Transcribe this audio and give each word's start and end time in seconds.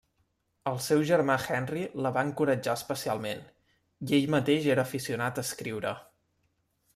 El 0.69 0.77
seu 0.85 1.01
germà 1.09 1.35
Henry 1.57 1.83
la 2.05 2.11
va 2.15 2.23
encoratjar 2.27 2.75
especialment, 2.81 3.43
i 4.09 4.17
ell 4.19 4.27
mateix 4.37 4.67
era 4.77 4.87
aficionat 4.89 5.39
a 5.43 5.47
escriure. 5.51 5.95